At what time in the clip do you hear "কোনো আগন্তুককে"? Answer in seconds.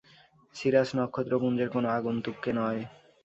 1.69-2.51